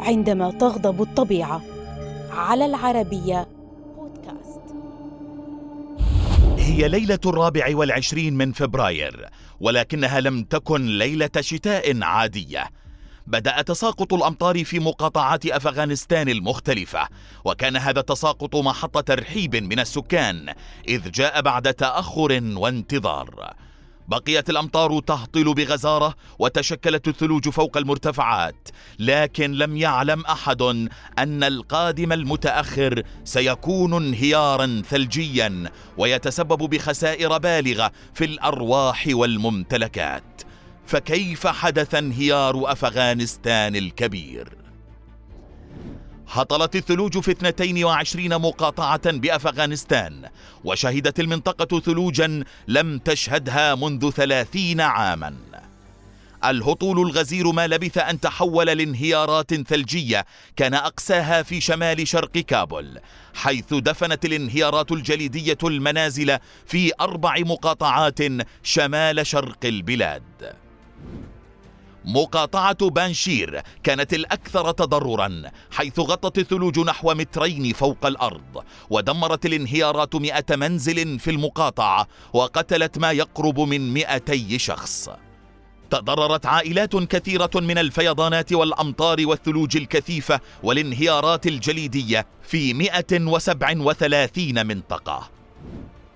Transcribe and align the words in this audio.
عندما 0.00 0.50
تغضب 0.50 1.02
الطبيعة. 1.02 1.62
على 2.30 2.66
العربية. 2.66 3.48
بودكاست. 3.96 4.60
هي 6.58 6.88
ليلة 6.88 7.18
الرابع 7.26 7.76
والعشرين 7.76 8.34
من 8.34 8.52
فبراير 8.52 9.28
ولكنها 9.60 10.20
لم 10.20 10.42
تكن 10.42 10.98
ليلة 10.98 11.30
شتاء 11.40 12.02
عادية. 12.02 12.64
بدأ 13.26 13.62
تساقط 13.62 14.12
الأمطار 14.12 14.64
في 14.64 14.78
مقاطعات 14.78 15.46
أفغانستان 15.46 16.28
المختلفة 16.28 17.08
وكان 17.44 17.76
هذا 17.76 18.00
التساقط 18.00 18.56
محط 18.56 18.98
ترحيب 18.98 19.56
من 19.56 19.80
السكان 19.80 20.54
إذ 20.88 21.10
جاء 21.10 21.40
بعد 21.42 21.74
تأخر 21.74 22.40
وانتظار. 22.56 23.54
بقيت 24.08 24.50
الأمطار 24.50 25.00
تهطل 25.00 25.54
بغزارة 25.54 26.14
وتشكلت 26.38 27.08
الثلوج 27.08 27.48
فوق 27.48 27.76
المرتفعات 27.76 28.68
لكن 28.98 29.52
لم 29.52 29.76
يعلم 29.76 30.20
أحد 30.26 30.62
أن 31.18 31.44
القادم 31.44 32.12
المتأخر 32.12 33.02
سيكون 33.24 33.94
انهيارا 33.94 34.82
ثلجيا 34.90 35.70
ويتسبب 35.98 36.70
بخسائر 36.70 37.38
بالغة 37.38 37.92
في 38.14 38.24
الأرواح 38.24 39.04
والممتلكات. 39.10 40.42
فكيف 40.86 41.46
حدث 41.46 41.94
انهيار 41.94 42.72
أفغانستان 42.72 43.76
الكبير؟ 43.76 44.63
هطلت 46.34 46.76
الثلوج 46.76 47.18
في 47.18 47.30
22 47.30 48.28
مقاطعة 48.28 49.10
بأفغانستان 49.10 50.28
وشهدت 50.64 51.20
المنطقة 51.20 51.80
ثلوجا 51.80 52.44
لم 52.68 52.98
تشهدها 52.98 53.74
منذ 53.74 54.10
30 54.10 54.80
عاما. 54.80 55.36
الهطول 56.44 56.98
الغزير 56.98 57.52
ما 57.52 57.66
لبث 57.66 57.98
أن 57.98 58.20
تحول 58.20 58.66
لانهيارات 58.66 59.54
ثلجية 59.54 60.24
كان 60.56 60.74
أقساها 60.74 61.42
في 61.42 61.60
شمال 61.60 62.08
شرق 62.08 62.32
كابول 62.32 62.98
حيث 63.34 63.74
دفنت 63.74 64.24
الانهيارات 64.24 64.92
الجليدية 64.92 65.58
المنازل 65.64 66.38
في 66.66 66.92
أربع 67.00 67.34
مقاطعات 67.38 68.18
شمال 68.62 69.26
شرق 69.26 69.58
البلاد. 69.64 70.63
مقاطعة 72.04 72.90
بانشير 72.90 73.62
كانت 73.82 74.14
الأكثر 74.14 74.70
تضررا 74.70 75.42
حيث 75.70 76.00
غطت 76.00 76.38
الثلوج 76.38 76.80
نحو 76.80 77.14
مترين 77.14 77.72
فوق 77.72 78.06
الأرض 78.06 78.64
ودمرت 78.90 79.46
الانهيارات 79.46 80.14
مئة 80.14 80.56
منزل 80.56 81.18
في 81.18 81.30
المقاطعة 81.30 82.06
وقتلت 82.32 82.98
ما 82.98 83.12
يقرب 83.12 83.60
من 83.60 83.94
مئتي 83.94 84.58
شخص. 84.58 85.10
تضررت 85.90 86.46
عائلات 86.46 86.96
كثيرة 86.96 87.50
من 87.54 87.78
الفيضانات 87.78 88.52
والأمطار 88.52 89.16
والثلوج 89.20 89.76
الكثيفة 89.76 90.40
والانهيارات 90.62 91.46
الجليدية 91.46 92.26
في 92.42 92.74
137 92.74 94.66
منطقة. 94.66 95.33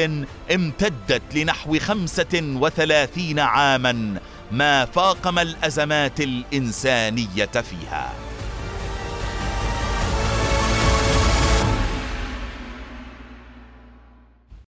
امتدت 0.54 1.22
لنحو 1.34 1.78
خمسة 1.78 2.42
وثلاثين 2.42 3.38
عاما 3.38 4.20
ما 4.52 4.84
فاقم 4.84 5.38
الأزمات 5.38 6.20
الإنسانية 6.20 7.46
فيها. 7.46 8.27